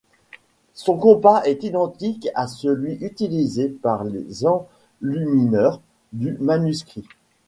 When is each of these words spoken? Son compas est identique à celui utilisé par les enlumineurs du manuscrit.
Son 0.73 0.97
compas 0.97 1.43
est 1.45 1.63
identique 1.63 2.27
à 2.33 2.47
celui 2.47 2.93
utilisé 3.05 3.69
par 3.69 4.03
les 4.03 4.47
enlumineurs 4.47 5.79
du 6.11 6.35
manuscrit. 6.39 7.05